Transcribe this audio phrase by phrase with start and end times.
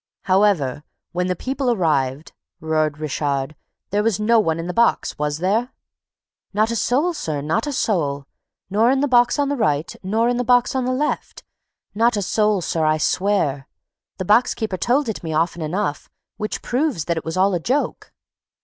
[0.23, 3.55] "However, when the people arrived," roared Richard,
[3.91, 5.73] "there was no one in the box, was there?"
[6.55, 8.25] "Not a soul, sir, not a soul!
[8.67, 11.43] Nor in the box on the right, nor in the box on the left:
[11.93, 13.67] not a soul, sir, I swear!
[14.17, 17.59] The box keeper told it me often enough, which proves that it was all a
[17.59, 18.11] joke."